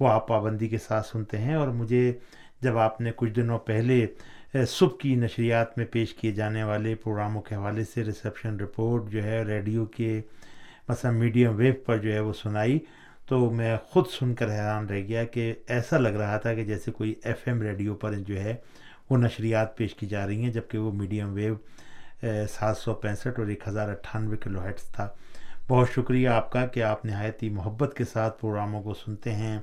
وہ 0.00 0.08
آپ 0.08 0.28
پابندی 0.28 0.68
کے 0.68 0.78
ساتھ 0.78 1.06
سنتے 1.06 1.38
ہیں۔ 1.38 1.54
اور 1.54 1.68
مجھے 1.68 2.12
جب 2.60 2.78
آپ 2.78 3.00
نے 3.00 3.10
کچھ 3.16 3.30
دنوں 3.30 3.58
پہلے 3.58 4.06
صبح 4.68 4.96
کی 5.00 5.14
نشریات 5.14 5.78
میں 5.78 5.86
پیش 5.86 6.14
کیے 6.14 6.32
جانے 6.32 6.64
والے 6.64 6.94
پروگراموں 6.94 7.42
کے 7.42 7.54
حوالے 7.54 7.84
سے 7.84 8.04
ریسیپشن 8.04 8.60
رپورٹ 8.60 9.10
جو 9.10 9.22
ہے 9.22 9.42
ریڈیو 9.42 9.84
کے 9.86 10.20
مثلا 10.88 11.10
میڈیم 11.10 11.56
ویو 11.56 11.74
پر 11.86 11.98
جو 11.98 12.12
ہے 12.12 12.20
وہ 12.20 12.32
سنائی، 12.32 12.78
تو 13.26 13.50
میں 13.50 13.76
خود 13.88 14.06
سن 14.08 14.34
کر 14.34 14.50
حیران 14.52 14.86
رہ 14.86 15.00
گیا 15.00 15.24
کہ 15.24 15.52
ایسا 15.68 15.98
لگ 15.98 16.16
رہا 16.20 16.36
تھا 16.38 16.54
کہ 16.54 16.64
جیسے 16.64 16.90
کوئی 16.92 17.14
ایف 17.24 17.42
ایم 17.46 17.62
ریڈیو 17.62 17.94
پر 17.94 18.14
جو 18.28 18.40
ہے 18.40 18.54
وہ 19.10 19.16
نشریات 19.18 19.76
پیش 19.76 19.94
کی 19.94 20.06
جا 20.06 20.26
رہی 20.26 20.42
ہیں، 20.42 20.52
جبکہ 20.52 20.78
وہ 20.78 20.92
میڈیم 20.92 21.32
ویو 21.32 21.54
سات 22.50 22.76
سو 22.76 22.94
پینسٹھ 22.94 23.40
اور 23.40 23.46
ایک 23.46 23.68
ہزار 23.68 23.88
اٹھانوے 23.88 24.36
کلو 24.36 24.64
ہیٹس 24.64 24.82
تھا۔ 24.92 25.08
بہت 25.68 25.88
شکریہ 25.94 26.28
آپ 26.28 26.50
کا 26.52 26.66
کہ 26.66 26.82
آپ 26.82 27.04
نہایت 27.04 27.42
ہی 27.42 27.48
محبت 27.50 27.94
کے 27.96 28.04
ساتھ 28.04 28.40
پروگراموں 28.40 28.82
کو 28.82 28.94
سنتے 28.94 29.32
ہیں۔ 29.34 29.58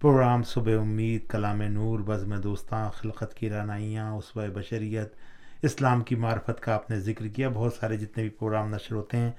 پروگرام 0.00 0.42
صبح 0.42 0.72
امید، 0.80 1.26
کلام 1.28 1.62
نور، 1.62 2.00
بزم 2.06 2.34
دوستاں، 2.40 2.88
خلقت 2.90 3.34
کی 3.34 3.50
رانائیاں 3.50 4.12
عصوۂ 4.12 4.48
بشریت، 4.54 5.14
اسلام 5.62 6.02
کی 6.02 6.14
معرفت 6.14 6.60
کا 6.60 6.74
آپ 6.74 6.90
نے 6.90 6.98
ذکر 7.00 7.28
کیا۔ 7.28 7.48
بہت 7.48 7.72
سارے 7.72 7.96
جتنے 7.96 8.22
بھی 8.22 8.30
پروگرام 8.30 8.74
نشر 8.74 8.94
ہوتے 8.94 9.16
ہیں 9.16 9.30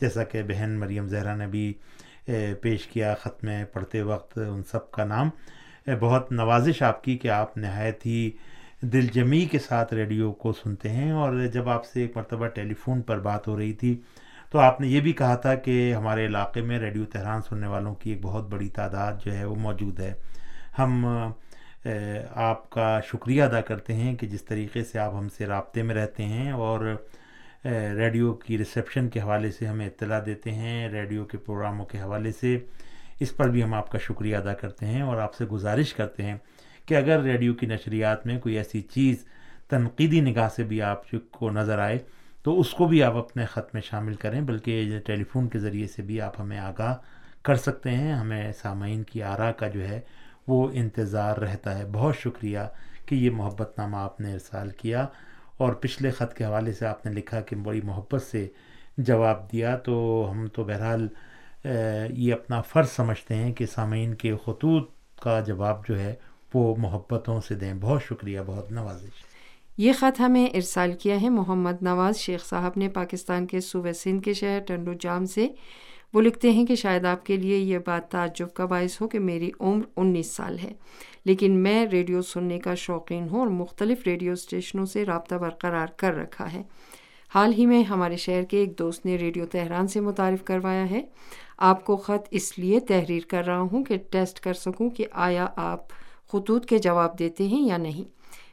جیسا 0.00 0.24
کہ 0.24 0.42
بہن 0.42 0.70
مریم 0.70 1.08
زہرا 1.08 1.34
نے 1.34 1.46
بھی 1.46 1.74
پیش 2.60 2.86
کیا 2.86 3.14
خط 3.14 3.44
میں 3.44 3.64
پڑھتے 3.64 4.02
وقت 4.02 4.38
ان 4.38 4.62
سب 4.70 4.90
کا 4.90 5.04
نام۔ 5.04 5.30
بہت 6.00 6.32
نوازش 6.32 6.82
آپ 6.82 7.04
کی 7.04 7.18
کہ 7.18 7.28
آپ 7.28 7.58
نہایت 7.58 8.06
ہی 8.06 8.30
دل 8.80 9.06
جمی 9.06 9.44
کے 9.44 9.58
ساتھ 9.58 9.94
ریڈیو 9.94 10.32
کو 10.32 10.52
سنتے 10.52 10.88
ہیں۔ 10.88 11.12
اور 11.12 11.46
جب 11.52 11.68
آپ 11.68 11.86
سے 11.86 12.02
ایک 12.02 12.16
مرتبہ 12.16 12.46
ٹیلی 12.46 12.74
فون 12.74 13.02
پر 13.02 13.18
بات 13.18 13.48
ہو 13.48 13.58
رہی 13.58 13.72
تھی، 13.72 14.00
تو 14.50 14.58
آپ 14.58 14.80
نے 14.80 14.88
یہ 14.88 15.00
بھی 15.00 15.12
کہا 15.12 15.34
تھا 15.34 15.54
کہ 15.54 15.94
ہمارے 15.94 16.26
علاقے 16.26 16.60
میں 16.62 16.78
ریڈیو 16.78 17.04
تہران 17.04 17.42
سننے 17.42 17.66
والوں 17.66 17.94
کی 17.94 18.10
ایک 18.10 18.18
بہت 18.22 18.48
بڑی 18.48 18.68
تعداد 18.68 19.12
جو 19.24 19.34
ہے 19.34 19.44
وہ 19.44 19.54
موجود 19.54 20.00
ہے۔ 20.00 20.14
ہم 20.78 21.06
آپ 22.34 22.70
کا 22.70 23.00
شکریہ 23.00 23.42
ادا 23.42 23.60
کرتے 23.60 23.94
ہیں 23.94 24.14
کہ 24.14 24.26
جس 24.26 24.44
طریقے 24.44 24.84
سے 24.84 24.98
آپ 24.98 25.14
ہم 25.14 25.28
سے 25.28 25.46
رابطے 25.46 25.82
میں 25.82 25.94
رہتے 25.94 26.24
ہیں۔ 26.24 26.52
اور 26.52 26.96
ریڈیو 27.64 28.32
کی 28.32 28.58
ریسیپشن 28.58 29.08
کے 29.08 29.20
حوالے 29.20 29.50
سے 29.50 29.66
ہمیں 29.66 29.86
اطلاع 29.86 30.20
دیتے 30.26 30.52
ہیں، 30.52 30.88
ریڈیو 30.88 31.24
کے 31.24 31.38
پروگراموں 31.38 31.84
کے 31.84 32.00
حوالے 32.00 32.32
سے۔ 32.32 32.58
اس 33.20 33.36
پر 33.36 33.48
بھی 33.48 33.62
ہم 33.62 33.74
آپ 33.74 33.90
کا 33.90 33.98
شکریہ 33.98 34.36
ادا 34.36 34.54
کرتے 34.54 34.86
ہیں 34.86 35.02
اور 35.02 35.16
آپ 35.16 35.34
سے 35.34 35.44
گزارش 35.44 35.94
کرتے 35.94 36.22
ہیں 36.22 36.36
کہ 36.86 36.94
اگر 36.94 37.20
ریڈیو 37.20 37.54
کی 37.54 37.66
نشریات 37.66 38.26
میں 38.26 38.38
کوئی 38.40 38.56
ایسی 38.56 38.80
چیز 38.80 39.24
تنقیدی 39.68 40.20
نگاہ 40.20 40.48
سے 40.56 40.64
بھی 40.64 40.82
آپ 40.82 41.02
کو 41.30 41.50
نظر 41.50 41.78
آئے، 41.78 41.98
تو 42.42 42.60
اس 42.60 42.70
کو 42.70 42.86
بھی 42.86 43.02
آپ 43.02 43.16
اپنے 43.16 43.44
خط 43.44 43.74
میں 43.74 43.82
شامل 43.82 44.14
کریں، 44.14 44.40
بلکہ 44.40 45.00
ٹیلی 45.06 45.24
فون 45.24 45.48
کے 45.48 45.58
ذریعے 45.58 45.86
سے 45.86 46.02
بھی 46.02 46.20
آپ 46.20 46.40
ہمیں 46.40 46.58
آگاہ 46.58 46.96
کر 47.42 47.54
سکتے 47.54 47.90
ہیں۔ 47.90 48.12
ہمیں 48.12 48.52
سامعین 48.52 49.02
کی 49.02 49.22
آرا 49.22 49.52
کا 49.52 49.68
جو 49.68 49.88
ہے، 49.88 50.00
وہ 50.46 50.68
انتظار 50.72 51.36
رہتا 51.36 51.78
ہے۔ 51.78 51.84
بہت 51.92 52.16
شکریہ 52.16 52.58
کہ 53.06 53.14
یہ 53.14 53.30
محبت 53.30 53.78
نامہ 53.78 53.96
آپ 53.96 54.20
نے 54.20 54.32
ارسال 54.32 54.70
کیا۔ 54.70 55.06
اور 55.60 55.72
پچھلے 55.72 56.10
خط 56.10 56.34
کے 56.34 56.44
حوالے 56.44 56.72
سے 56.72 56.86
آپ 56.86 57.06
نے 57.06 57.12
لکھا 57.12 57.40
کہ 57.40 57.56
بڑی 57.56 57.80
محبت 57.80 58.22
سے 58.22 58.48
جواب 58.98 59.52
دیا، 59.52 59.76
تو 59.76 60.26
ہم 60.30 60.46
تو 60.46 60.64
بہرحال 60.64 61.08
یہ 62.10 62.34
اپنا 62.34 62.60
فرض 62.60 62.88
سمجھتے 62.90 63.34
ہیں 63.34 63.52
کہ 63.52 63.66
سامعین 63.66 64.14
کے 64.14 64.34
خطوط 64.44 64.90
کا 65.22 65.40
جواب 65.40 65.86
جو 65.88 65.98
ہے، 65.98 66.14
وہ 66.54 66.74
محبتوں 66.78 67.40
سے 67.40 67.54
دیں۔ 67.54 67.74
بہت 67.80 68.02
شکریہ، 68.02 68.40
بہت 68.46 68.72
نوازش۔ 68.72 69.24
یہ 69.76 69.92
خط 69.92 70.20
ہمیں 70.20 70.46
ارسال 70.46 70.92
کیا 70.92 71.22
ہے۔ 71.22 71.28
محمد 71.28 71.82
نواز 71.82 72.16
شیخ 72.16 72.46
صاحب 72.46 72.72
نے 72.76 72.88
پاکستان 72.88 73.46
کے 73.46 73.60
صوبہ 73.60 73.92
سندھ 73.92 74.22
کے 74.22 74.32
شہر 74.32 74.58
ٹنڈو 74.66 74.92
جام 75.00 75.26
سے۔ 75.26 75.48
وہ 76.12 76.20
لکھتے 76.20 76.50
ہیں 76.50 76.66
کہ 76.66 76.74
شاید 76.74 77.04
آپ 77.04 77.26
کے 77.26 77.36
لیے 77.36 77.56
یہ 77.58 77.78
بات 77.86 78.10
تعجب 78.10 78.54
کا 78.54 78.64
باعث 78.64 79.00
ہو 79.00 79.08
کہ 79.08 79.18
میری 79.18 79.50
عمر 79.60 79.82
انیس 79.96 80.32
سال 80.32 80.58
ہے۔ 80.58 80.72
لیکن 81.24 81.52
میں 81.52 81.86
ریڈیو 81.86 82.22
سننے 82.22 82.58
کا 82.58 82.74
شوقین 82.74 83.28
ہوں 83.28 83.38
اور 83.40 83.48
مختلف 83.48 84.02
ریڈیو 84.06 84.32
اسٹیشنوں 84.32 84.86
سے 84.86 85.04
رابطہ 85.04 85.34
برقرار 85.34 85.86
کر 85.96 86.14
رکھا 86.14 86.52
ہے۔ 86.52 86.62
حال 87.34 87.52
ہی 87.52 87.66
میں 87.66 87.82
ہمارے 87.82 88.16
شہر 88.16 88.42
کے 88.42 88.56
ایک 88.56 88.78
دوست 88.78 89.06
نے 89.06 89.16
ریڈیو 89.16 89.46
تہران 89.46 89.86
سے 89.86 90.00
متعارف 90.00 90.44
کروایا 90.44 90.90
ہے۔ 90.90 91.02
آپ 91.58 91.84
کو 91.84 91.96
خط 91.96 92.28
اس 92.30 92.58
لیے 92.58 92.80
تحریر 92.80 93.22
کر 93.28 93.46
رہا 93.46 93.60
ہوں 93.60 93.84
کہ 93.84 93.96
ٹیسٹ 94.10 94.40
کر 94.40 94.52
سکوں 94.52 94.90
کہ 94.90 95.06
آیا 95.12 95.46
آپ 95.56 95.80
خطوط 96.32 96.66
کے 96.66 96.78
جواب 96.78 97.18
دیتے 97.18 97.46
ہیں 97.46 97.62
یا 97.62 97.76
نہیں۔ 97.76 98.04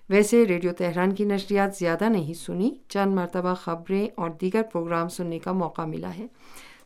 ویسے 0.10 0.46
ریڈیو 0.46 0.72
تہران 0.74 1.16
کی 1.16 1.26
نشریات 1.26 1.76
زیادہ 1.76 2.10
نہیں 2.10 2.34
سنی، 2.34 2.70
چند 2.88 3.14
مرتبہ 3.14 3.54
خبریں 3.54 4.08
اور 4.16 4.30
دیگر 4.30 4.62
پروگرام 4.62 5.10
سننے 5.10 5.40
کا 5.40 5.52
موقع 5.52 5.82
ملا 5.82 6.18
ہے۔ 6.18 6.28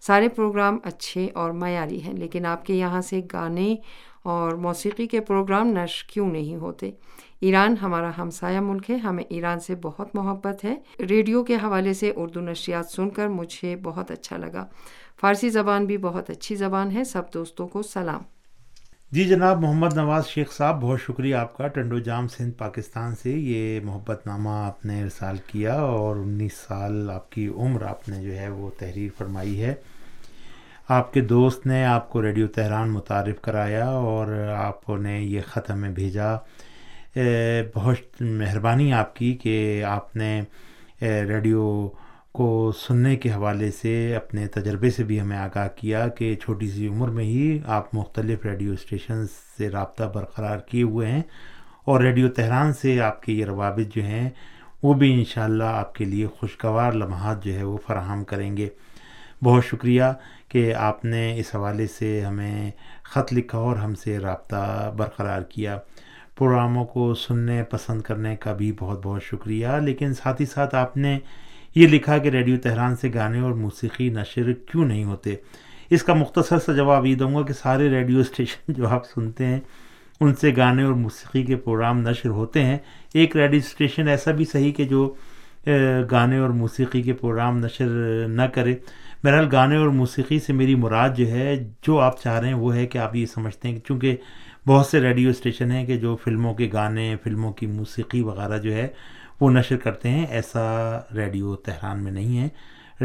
سارے 0.01 0.29
پروگرام 0.29 0.77
اچھے 0.83 1.27
اور 1.33 1.51
معیاری 1.51 2.01
ہیں، 2.01 2.13
لیکن 2.13 2.45
آپ 2.45 2.65
کے 2.65 2.73
یہاں 2.73 3.01
سے 3.01 3.21
گانے 3.33 3.75
اور 4.23 4.51
موسیقی 4.51 5.07
کے 5.07 5.19
پروگرام 5.19 5.67
نشر 5.67 6.09
کیوں 6.09 6.31
نہیں 6.31 6.55
ہوتے؟ 6.55 6.91
ایران 7.41 7.75
ہمارا 7.81 8.11
ہمسایہ 8.17 8.59
ملک 8.59 8.89
ہے، 8.89 8.95
ہمیں 8.95 9.23
ایران 9.29 9.59
سے 9.59 9.75
بہت 9.81 10.15
محبت 10.15 10.65
ہے۔ 10.65 10.77
ریڈیو 11.09 11.43
کے 11.43 11.55
حوالے 11.55 11.93
سے 11.93 12.11
اردو 12.15 12.39
نشریات 12.39 12.85
سن 12.85 13.09
کر 13.09 13.27
مجھے 13.27 13.75
بہت 13.75 14.11
اچھا 14.11 14.37
لگا۔ 14.37 14.65
فارسی 15.21 15.49
زبان 15.49 15.85
بھی 15.85 15.97
بہت 15.97 16.29
اچھی 16.29 16.55
زبان 16.55 16.91
ہے۔ 16.91 17.03
سب 17.03 17.21
دوستوں 17.33 17.67
کو 17.67 17.81
سلام۔ 17.81 18.21
جی 19.11 19.25
جناب، 19.25 19.61
محمد 19.61 19.93
نواز 19.93 20.27
شیخ 20.27 20.51
صاحب، 20.51 20.81
بہت 20.81 21.01
شکریہ 21.01 21.35
آپ 21.35 21.57
کا۔ 21.57 21.67
ٹنڈو 21.67 21.99
جام 21.99 22.27
سندھ، 22.27 22.53
پاکستان 22.53 23.15
سے 23.15 23.31
یہ 23.31 23.79
محبت 23.83 24.27
نامہ 24.27 24.49
آپ 24.49 24.85
نے 24.85 25.03
ارسال 25.03 25.37
کیا 25.47 25.73
اور 25.73 26.15
انیس 26.15 26.53
سال 26.53 27.09
آپ 27.09 27.31
کی 27.31 27.47
عمر 27.47 27.81
آپ 27.81 28.09
نے 28.09 28.21
جو 28.23 28.37
ہے 28.37 28.49
وہ 28.49 28.69
تحریر 28.79 29.09
فرمائی 29.17 29.63
ہے۔ 29.63 29.75
آپ 30.93 31.13
کے 31.13 31.21
دوست 31.21 31.65
نے 31.67 31.83
آپ 31.85 32.09
کو 32.09 32.21
ریڈیو 32.21 32.47
تہران 32.47 32.89
متعارف 32.89 33.41
کرایا 33.41 33.87
اور 33.89 34.27
آپ 34.55 34.89
نے 34.89 35.21
یہ 35.21 35.41
خط 35.47 35.69
ہمیں 35.71 35.89
بھیجا۔ 35.89 36.35
بہت 37.75 38.21
مہربانی 38.21 38.91
آپ 38.93 39.15
کی 39.15 39.33
کہ 39.33 39.83
آپ 39.83 40.15
نے 40.15 40.41
ریڈیو 41.01 41.87
کو 42.31 42.71
سننے 42.77 43.15
کے 43.15 43.31
حوالے 43.31 43.71
سے 43.71 43.93
اپنے 44.15 44.47
تجربے 44.47 44.89
سے 44.89 45.03
بھی 45.03 45.21
ہمیں 45.21 45.37
آگاہ 45.37 45.67
کیا 45.75 46.07
کہ 46.07 46.35
چھوٹی 46.35 46.69
سی 46.69 46.87
عمر 46.87 47.09
میں 47.09 47.25
ہی 47.25 47.59
آپ 47.65 47.95
مختلف 47.95 48.45
ریڈیو 48.45 48.73
اسٹیشن 48.73 49.25
سے 49.57 49.69
رابطہ 49.69 50.11
برقرار 50.13 50.57
کیے 50.59 50.83
ہوئے 50.83 51.11
ہیں 51.11 51.21
اور 51.85 52.01
ریڈیو 52.01 52.29
تہران 52.29 52.73
سے 52.73 52.99
آپ 53.01 53.23
کے 53.23 53.33
یہ 53.33 53.45
روابط 53.45 53.95
جو 53.95 54.03
ہیں 54.03 54.29
وہ 54.83 54.93
بھی 54.93 55.13
انشاءاللہ 55.13 55.63
اللہ 55.63 55.79
آپ 55.79 55.95
کے 55.95 56.05
لیے 56.05 56.27
خوشگوار 56.27 56.91
لمحات 56.91 57.43
جو 57.45 57.53
ہے 57.53 57.63
وہ 57.63 57.77
فراہم 57.87 58.23
کریں 58.23 58.55
گے۔ 58.57 58.69
بہت 59.43 59.65
شکریہ 59.65 60.03
کہ 60.47 60.73
آپ 60.73 61.05
نے 61.05 61.39
اس 61.39 61.55
حوالے 61.55 61.87
سے 61.87 62.21
ہمیں 62.21 62.71
خط 63.03 63.33
لکھا 63.33 63.57
اور 63.57 63.75
ہم 63.75 63.95
سے 63.95 64.19
رابطہ 64.19 64.93
برقرار 64.97 65.41
کیا۔ 65.41 65.77
پروگراموں 66.37 66.85
کو 66.85 67.13
سننے، 67.13 67.63
پسند 67.63 68.01
کرنے 68.01 68.35
کا 68.35 68.53
بھی 68.53 68.71
بہت 68.79 68.99
بہت 69.03 69.23
شکریہ۔ 69.23 69.67
لیکن 69.67 70.13
ساتھ 70.13 70.41
ہی 70.41 70.45
ساتھ 70.45 70.75
آپ 70.75 70.97
نے 70.97 71.19
یہ 71.75 71.87
لکھا 71.87 72.17
کہ 72.17 72.29
ریڈیو 72.29 72.57
تہران 72.63 72.95
سے 72.95 73.11
گانے 73.13 73.39
اور 73.39 73.51
موسیقی 73.51 74.09
نشر 74.09 74.53
کیوں 74.53 74.85
نہیں 74.85 75.03
ہوتے؟ 75.03 75.35
اس 75.89 76.03
کا 76.03 76.13
مختصر 76.13 76.59
سا 76.59 76.73
جواب 76.73 77.05
یہ 77.05 77.15
دوں 77.15 77.35
گا 77.35 77.41
کہ 77.41 77.53
سارے 77.53 77.89
ریڈیو 77.89 78.19
اسٹیشن 78.19 78.73
جو 78.73 78.87
آپ 78.87 79.05
سنتے 79.05 79.45
ہیں، 79.45 79.59
ان 80.19 80.35
سے 80.35 80.53
گانے 80.57 80.83
اور 80.83 80.93
موسیقی 80.93 81.43
کے 81.43 81.55
پروگرام 81.55 81.99
نشر 81.99 82.29
ہوتے 82.29 82.63
ہیں۔ 82.63 82.77
ایک 83.13 83.35
ریڈیو 83.35 83.59
اسٹیشن 83.65 84.07
ایسا 84.07 84.31
بھی 84.31 84.45
صحیح 84.45 84.71
کہ 84.71 84.83
جو 84.85 85.13
گانے 86.11 86.37
اور 86.37 86.49
موسیقی 86.49 87.01
کے 87.01 87.13
پروگرام 87.13 87.57
نشر 87.57 87.89
نہ 88.27 88.41
کرے۔ 88.41 88.75
بہرحال 89.23 89.47
گانے 89.51 89.75
اور 89.75 89.87
موسیقی 89.87 90.39
سے 90.39 90.53
میری 90.53 90.75
مراد 90.75 91.09
جو 91.15 91.27
ہے، 91.27 91.69
جو 91.81 91.99
آپ 91.99 92.21
چاہ 92.21 92.39
رہے 92.39 92.47
ہیں، 92.47 92.55
وہ 92.55 92.75
ہے 92.75 92.87
کہ 92.87 92.97
آپ 92.97 93.15
یہ 93.15 93.25
سمجھتے 93.25 93.67
ہیں 93.67 93.75
کہ 93.75 93.87
چونکہ 93.87 94.17
بہت 94.67 94.85
سے 94.85 95.01
ریڈیو 95.01 95.29
اسٹیشن 95.29 95.71
ہیں 95.71 95.85
کہ 95.85 95.97
جو 95.97 96.15
فلموں 96.15 96.53
کے 96.53 96.69
گانے، 96.73 97.15
فلموں 97.23 97.53
کی 97.53 97.65
موسیقی 97.65 98.21
وغیرہ 98.21 98.57
جو 98.57 98.73
ہے، 98.73 98.87
وہ 99.39 99.51
نشر 99.51 99.77
کرتے 99.77 100.09
ہیں، 100.09 100.25
ایسا 100.25 100.99
ریڈیو 101.15 101.55
تہران 101.55 102.03
میں 102.03 102.11
نہیں 102.11 102.37
ہے۔ 102.37 102.47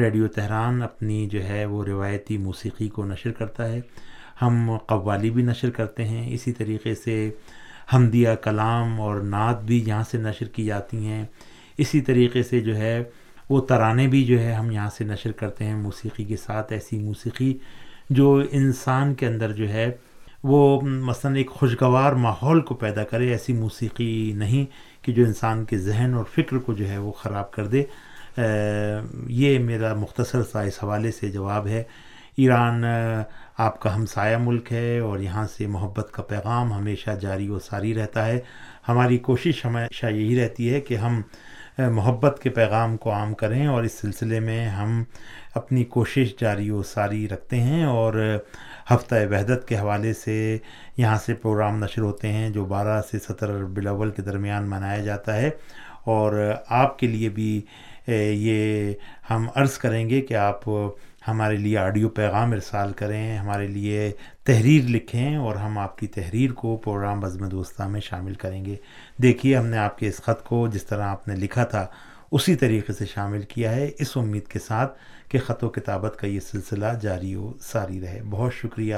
ریڈیو 0.01 0.29
تہران 0.29 0.83
اپنی 0.83 1.27
جو 1.27 1.45
ہے، 1.45 1.65
وہ 1.65 1.85
روایتی 1.85 2.39
موسیقی 2.39 2.89
کو 2.89 3.05
نشر 3.05 3.33
کرتا 3.33 3.69
ہے۔ 3.69 3.81
ہم 4.43 4.79
قوالی 4.87 5.31
بھی 5.31 5.43
نشر 5.43 5.71
کرتے 5.71 6.05
ہیں۔ 6.05 6.35
اسی 6.35 6.53
طریقے 6.53 6.95
سے 6.95 7.31
حمدیہ 7.95 8.29
کلام 8.43 9.01
اور 9.01 9.21
نعت 9.21 9.63
بھی 9.63 9.85
یہاں 9.87 10.03
سے 10.11 10.19
نشر 10.19 10.47
کی 10.47 10.65
جاتی 10.65 11.07
ہیں۔ 11.07 11.25
اسی 11.79 12.01
طریقے 12.01 12.43
سے 12.43 12.61
جو 12.61 12.77
ہے 12.77 13.05
وہ 13.49 13.61
ترانے 13.61 14.07
بھی 14.07 14.25
جو 14.25 14.41
ہے 14.41 14.53
ہم 14.53 14.71
یہاں 14.71 14.91
سے 14.91 15.05
نشر 15.05 15.33
کرتے 15.33 15.65
ہیں 15.65 15.77
موسیقی 15.77 16.25
کے 16.25 16.37
ساتھ، 16.37 16.73
ایسی 16.73 16.99
موسیقی 16.99 17.59
جو 18.11 18.43
انسان 18.51 19.15
کے 19.15 19.27
اندر 19.27 19.53
جو 19.53 19.69
ہے 19.69 19.91
وہ 20.43 20.81
مثلا 20.81 21.37
ایک 21.37 21.51
خوشگوار 21.51 22.13
ماحول 22.13 22.61
کو 22.61 22.75
پیدا 22.75 23.05
کرے، 23.05 23.31
ایسی 23.31 23.53
موسیقی 23.53 24.33
نہیں 24.37 24.65
کہ 25.05 25.13
جو 25.13 25.25
انسان 25.25 25.65
کے 25.65 25.79
ذہن 25.79 26.15
اور 26.15 26.25
فکر 26.25 26.59
کو 26.59 26.73
جو 26.73 26.89
ہے 26.89 26.99
وہ 26.99 27.13
خراب 27.13 27.51
کر 27.51 27.67
دے۔ 27.67 27.83
یہ 29.29 29.59
میرا 29.59 29.95
مختصر 29.95 30.43
سا 30.43 30.61
اس 30.63 30.79
حوالے 30.83 31.11
سے 31.11 31.31
جواب 31.31 31.67
ہے۔ 31.67 31.83
ایران 32.37 32.85
آپ 33.59 33.81
کا 33.81 33.95
ہمسایہ 33.95 34.37
ملک 34.37 34.73
ہے 34.73 34.99
اور 34.99 35.19
یہاں 35.19 35.47
سے 35.47 35.67
محبت 35.67 36.09
کا 36.13 36.23
پیغام 36.23 36.73
ہمیشہ 36.73 37.11
جاری 37.11 37.49
و 37.49 37.59
ساری 37.59 37.95
رہتا 37.95 38.27
ہے۔ 38.27 38.39
ہماری 38.89 39.19
کوشش 39.19 39.65
ہمیشہ 39.65 40.07
یہی 40.07 40.41
رہتی 40.41 40.73
ہے 40.73 40.81
کہ 40.81 40.95
ہم 40.95 41.21
محبت 41.79 42.39
کے 42.43 42.51
پیغام 42.51 42.97
کو 42.97 43.13
عام 43.13 43.33
کریں 43.35 43.67
اور 43.67 43.85
اس 43.85 43.93
سلسلے 43.93 44.41
میں 44.41 44.67
ہم 44.69 45.03
اپنی 45.55 45.85
کوشش 45.85 46.35
جاری 46.41 46.71
و 46.71 46.83
ساری 46.83 47.27
رکھتے 47.29 47.61
ہیں 47.61 47.85
اور 47.85 48.15
ہفتہ 48.93 49.15
وحدت 49.31 49.67
کے 49.69 49.79
حوالے 49.79 50.13
سے 50.15 50.37
یہاں 50.97 51.19
سے 51.27 51.35
پروگرام 51.35 51.85
نشر 51.85 52.03
ہوتے 52.03 52.33
ہیں 52.33 52.49
جو 52.51 52.65
بارہ 52.65 53.01
سے 53.11 53.19
سترہ 53.19 53.63
بلاول 53.67 54.11
کے 54.11 54.23
درمیان 54.23 54.71
منایا 54.71 54.99
جاتا 54.99 55.37
ہے 55.37 55.51
اور 56.05 56.53
آپ 56.69 56.99
کے 56.99 57.07
لیے 57.07 57.29
بھی 57.29 57.61
یہ 58.09 58.93
ہم 59.31 59.47
عرض 59.55 59.79
کریں 59.79 60.09
گے 60.11 60.21
کہ 60.21 60.35
آپ 60.35 60.69
ہمارے 61.29 61.57
لیے 61.57 61.79
آڈیو 61.79 62.09
پیغام 62.09 62.53
ارسال 62.53 62.93
کریں، 62.93 63.39
ہمارے 63.39 63.67
لیے 63.67 64.13
تحریر 64.45 64.85
لکھیں 64.85 65.37
اور 65.37 65.57
ہم 65.57 65.79
آپ 65.79 65.99
کی 65.99 66.07
تحریر 66.07 66.53
کو 66.53 66.77
پروگرام 66.77 67.21
بزم 67.21 67.49
دوستہ 67.49 67.83
میں 67.83 68.01
شامل 68.01 68.35
کریں 68.35 68.65
گے۔ 68.65 68.77
دیکھیے، 69.23 69.57
ہم 69.57 69.67
نے 69.67 69.79
آپ 69.79 69.99
کے 69.99 70.09
اس 70.09 70.17
خط 70.17 70.45
کو 70.45 70.69
جس 70.69 70.83
طرح 70.83 71.03
آپ 71.03 71.29
نے 71.29 71.37
لکھا 71.37 71.65
تھا، 71.65 71.87
اسی 72.33 72.55
طریقے 72.55 72.93
سے 72.93 73.07
شامل 73.07 73.43
کیا 73.43 73.73
ہے۔ 73.73 73.91
اس 73.99 74.17
امید 74.17 74.47
کے 74.47 74.59
ساتھ 74.59 74.99
کہ 75.29 75.39
خط 75.39 75.65
و 75.65 75.69
کتابت 75.69 76.17
کا 76.21 76.27
یہ 76.27 76.41
سلسلہ 76.41 76.87
جاری 77.01 77.35
و 77.35 77.53
ساری 77.61 78.01
رہے۔ 78.01 78.21
بہت 78.31 78.55
شکریہ۔ 78.55 78.97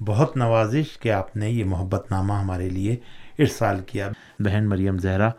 بہت 0.00 0.36
نوازش 0.36 0.98
کہ 0.98 1.12
آپ 1.12 1.36
نے 1.36 1.50
یہ 1.50 1.64
محبت 1.64 2.10
نامہ 2.10 2.32
ہمارے 2.32 2.68
لیے 2.68 2.96
ارسال 3.38 3.80
کیا۔ 3.86 4.08
بہن 4.38 4.68
مریم 4.68 4.98
زہرا، 4.98 5.30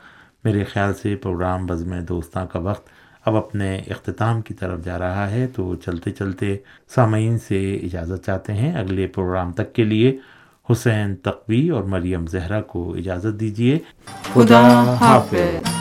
میرے 0.43 0.63
خیال 0.63 0.93
سے 0.93 1.15
پروگرام 1.15 1.65
بزم 1.65 1.99
دوستاں 1.99 2.45
کا 2.45 2.59
وقت 2.59 2.89
اب 3.25 3.35
اپنے 3.35 3.75
اختتام 3.87 4.41
کی 4.41 4.53
طرف 4.53 4.83
جا 4.85 4.99
رہا 4.99 5.29
ہے 5.31 5.47
تو 5.47 5.75
چلتے 5.75 6.11
چلتے 6.11 6.55
سامعین 6.95 7.37
سے 7.39 7.75
اجازت 7.75 8.25
چاہتے 8.25 8.53
ہیں 8.53 8.75
اگلے 8.75 9.07
پروگرام 9.07 9.51
تک 9.51 9.73
کے 9.73 9.83
لیے 9.83 10.17
حسین 10.71 11.15
تقوی 11.15 11.69
اور 11.69 11.83
مریم 11.83 12.27
زہرا 12.27 12.61
کو 12.61 12.93
اجازت 12.93 13.39
دیجیے 13.39 13.79
خدا 14.33 14.61
حافظ۔ 14.93 15.72